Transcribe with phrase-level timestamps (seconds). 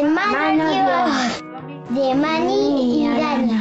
[0.00, 1.42] hermano Dios,
[1.90, 3.60] de Mani y oh.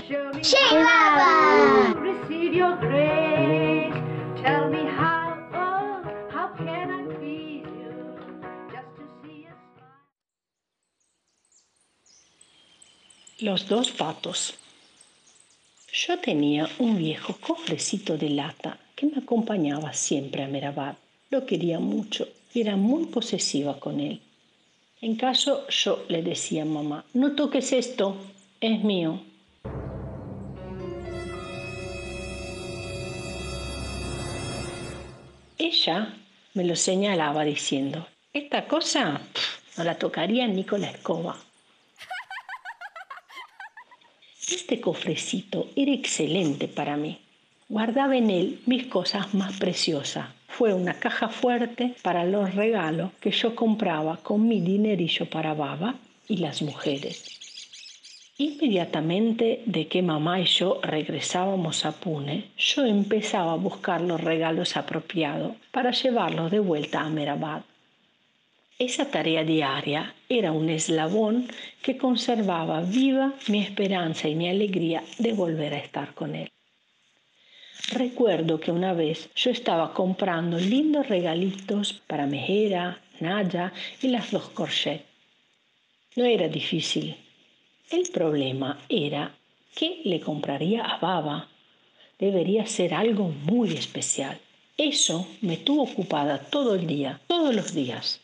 [13.42, 14.54] Los dos patos.
[15.94, 20.96] Yo tenía un viejo cofrecito de lata que me acompañaba siempre a Merabad.
[21.30, 24.22] Lo quería mucho y era muy posesiva con él.
[25.02, 28.18] En caso yo le decía a mamá, no toques esto,
[28.60, 29.22] es mío.
[35.58, 36.14] Ella
[36.54, 39.22] me lo señalaba diciendo, esta cosa
[39.78, 41.38] no la tocaría ni con la escoba.
[44.52, 47.22] Este cofrecito era excelente para mí.
[47.70, 50.39] Guardaba en él mis cosas más preciosas.
[50.60, 55.96] Fue una caja fuerte para los regalos que yo compraba con mi dinerillo para baba
[56.28, 57.24] y las mujeres.
[58.38, 64.76] Inmediatamente de que mamá y yo regresábamos a Pune, yo empezaba a buscar los regalos
[64.76, 67.62] apropiados para llevarlos de vuelta a Merabad.
[68.78, 71.48] Esa tarea diaria era un eslabón
[71.82, 76.52] que conservaba viva mi esperanza y mi alegría de volver a estar con él.
[77.88, 84.50] Recuerdo que una vez yo estaba comprando lindos regalitos para Mejera, Naya y las dos
[84.50, 85.06] Corchet.
[86.16, 87.16] No era difícil.
[87.90, 89.36] El problema era
[89.76, 91.48] qué le compraría a Baba.
[92.20, 94.38] Debería ser algo muy especial.
[94.78, 98.22] Eso me tuvo ocupada todo el día, todos los días.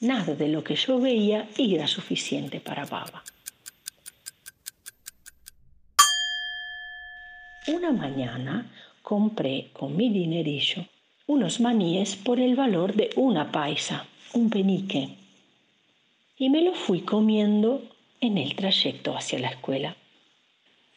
[0.00, 3.22] Nada de lo que yo veía era suficiente para Baba.
[7.68, 8.70] Una mañana
[9.06, 10.84] compré con mi dinerillo
[11.28, 15.10] unos maníes por el valor de una paisa, un penique,
[16.36, 17.82] y me lo fui comiendo
[18.20, 19.94] en el trayecto hacia la escuela.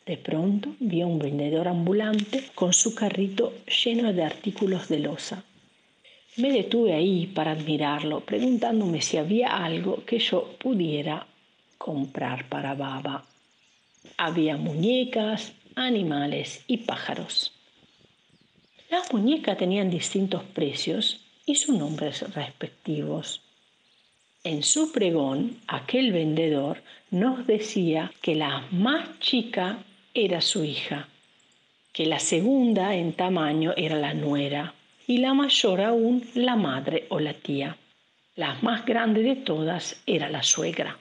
[0.08, 3.54] De pronto vi a un vendedor ambulante con su carrito
[3.84, 5.44] lleno de artículos de loza.
[6.38, 11.28] Me detuve ahí para admirarlo, preguntándome si había algo que yo pudiera
[11.78, 13.24] comprar para Baba.
[14.18, 17.54] Había muñecas, animales y pájaros.
[18.90, 23.42] Las muñecas tenían distintos precios y sus nombres respectivos.
[24.44, 29.84] En su pregón, aquel vendedor nos decía que la más chica
[30.16, 31.08] era su hija,
[31.92, 34.74] que la segunda en tamaño era la nuera
[35.06, 37.78] y la mayor aún la madre o la tía.
[38.36, 40.98] La más grande de todas era la suegra.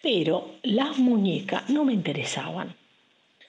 [0.00, 2.74] Pero las muñecas no me interesaban.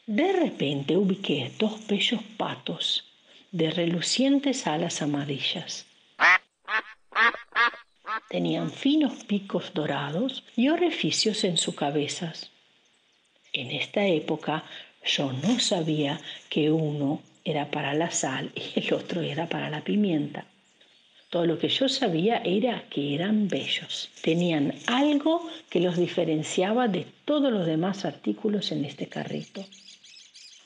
[0.07, 3.03] De repente ubiqué dos bellos patos
[3.51, 5.85] de relucientes alas amarillas.
[8.29, 12.51] Tenían finos picos dorados y orificios en sus cabezas.
[13.51, 14.63] En esta época
[15.03, 19.83] yo no sabía que uno era para la sal y el otro era para la
[19.83, 20.45] pimienta.
[21.29, 24.09] Todo lo que yo sabía era que eran bellos.
[24.21, 29.65] Tenían algo que los diferenciaba de todos los demás artículos en este carrito.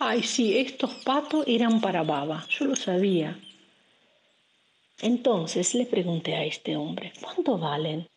[0.03, 3.39] Ay, sí, estos patos eran para baba, yo lo sabía.
[4.99, 8.07] Entonces le pregunté a este hombre, ¿cuánto valen?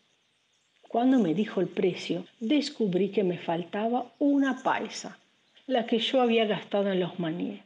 [0.88, 5.18] Cuando me dijo el precio, descubrí que me faltaba una paisa,
[5.66, 7.60] la que yo había gastado en los maníes.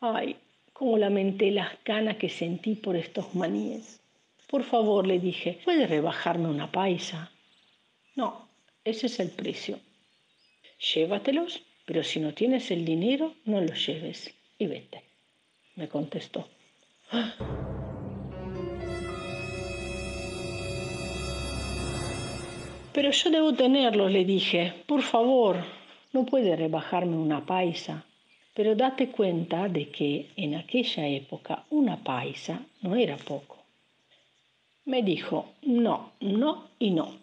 [0.00, 0.36] Ay,
[0.74, 4.02] cómo lamenté las ganas que sentí por estos maníes.
[4.48, 7.32] Por favor, le dije, ¿puede rebajarme una paisa?
[8.16, 8.50] No,
[8.84, 9.80] ese es el precio.
[10.92, 15.02] Llévatelos, pero si no tienes el dinero, no los lleves y vete,
[15.76, 16.48] me contestó.
[22.92, 24.74] Pero yo debo tenerlos, le dije.
[24.86, 25.56] Por favor,
[26.12, 28.04] no puede rebajarme una paisa.
[28.54, 33.56] Pero date cuenta de que en aquella época una paisa no era poco.
[34.84, 37.16] Me dijo, no, no y no.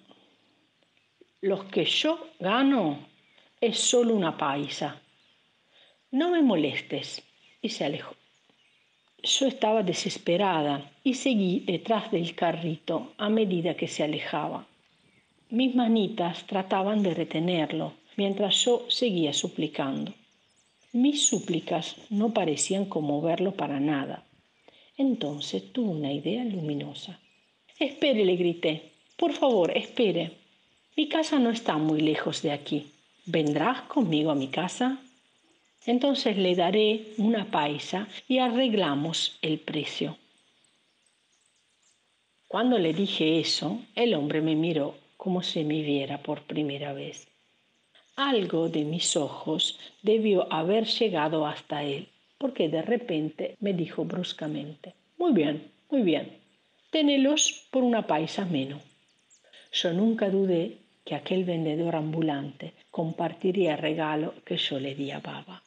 [1.41, 3.08] Los que yo gano
[3.61, 5.01] es solo una paisa.
[6.11, 7.21] No me molestes.
[7.61, 8.15] Y se alejó.
[9.21, 14.65] Yo estaba desesperada y seguí detrás del carrito a medida que se alejaba.
[15.49, 20.13] Mis manitas trataban de retenerlo mientras yo seguía suplicando.
[20.93, 24.23] Mis súplicas no parecían conmoverlo para nada.
[24.95, 27.19] Entonces tuve una idea luminosa.
[27.77, 28.93] Espere, le grité.
[29.17, 30.31] Por favor, espere.
[30.95, 32.87] Mi casa no está muy lejos de aquí.
[33.31, 34.97] ¿Vendrás conmigo a mi casa?
[35.85, 40.17] Entonces le daré una paisa y arreglamos el precio.
[42.47, 47.27] Cuando le dije eso, el hombre me miró como si me viera por primera vez.
[48.15, 52.09] Algo de mis ojos debió haber llegado hasta él,
[52.39, 56.35] porque de repente me dijo bruscamente, Muy bien, muy bien,
[56.89, 58.81] tenelos por una paisa menos.
[59.71, 65.19] Yo nunca dudé que aquel vendedor ambulante compartiría el regalo que yo le di a
[65.19, 65.63] Baba.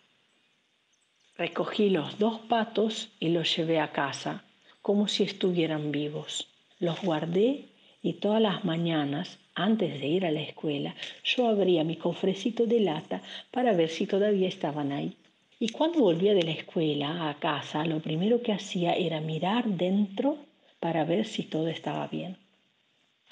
[1.36, 4.44] Recogí los dos patos y los llevé a casa
[4.82, 6.46] como si estuvieran vivos.
[6.78, 7.64] Los guardé
[8.04, 10.94] y todas las mañanas, antes de ir a la escuela,
[11.24, 15.16] yo abría mi cofrecito de lata para ver si todavía estaban ahí.
[15.58, 20.38] Y cuando volvía de la escuela a casa, lo primero que hacía era mirar dentro
[20.78, 22.41] para ver si todo estaba bien.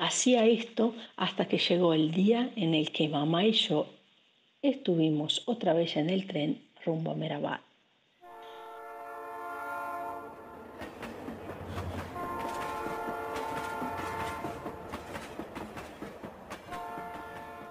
[0.00, 3.86] Hacía esto hasta que llegó el día en el que mamá y yo
[4.62, 7.60] estuvimos otra vez en el tren rumbo a Merabat.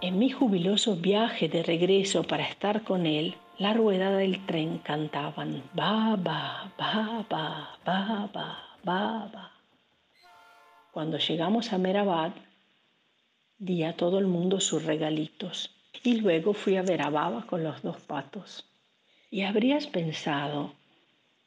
[0.01, 5.63] En mi jubiloso viaje de regreso para estar con él, la rueda del tren cantaban
[5.73, 9.58] baba, baba, baba, baba.
[10.91, 12.35] Cuando llegamos a Merabat,
[13.57, 15.69] di a todo el mundo sus regalitos
[16.03, 18.65] y luego fui a ver a Baba con los dos patos.
[19.29, 20.73] Y habrías pensado,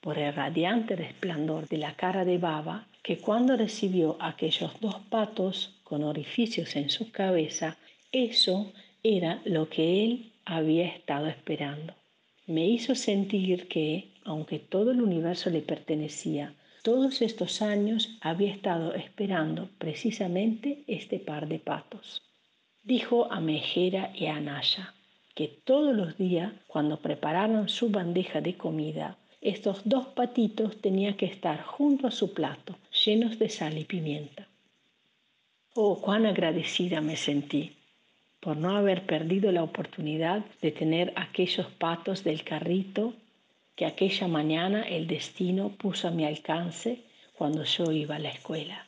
[0.00, 5.74] por el radiante resplandor de la cara de Baba, que cuando recibió aquellos dos patos
[5.82, 7.76] con orificios en su cabeza,
[8.12, 8.72] eso
[9.02, 11.94] era lo que él había estado esperando.
[12.46, 18.94] Me hizo sentir que, aunque todo el universo le pertenecía, todos estos años había estado
[18.94, 22.23] esperando precisamente este par de patos.
[22.82, 24.93] Dijo a Mejera y a Naya
[25.34, 31.26] que todos los días, cuando prepararon su bandeja de comida, estos dos patitos tenían que
[31.26, 34.46] estar junto a su plato, llenos de sal y pimienta.
[35.75, 37.76] Oh, cuán agradecida me sentí
[38.40, 43.14] por no haber perdido la oportunidad de tener aquellos patos del carrito
[43.76, 47.04] que aquella mañana el destino puso a mi alcance
[47.36, 48.86] cuando yo iba a la escuela.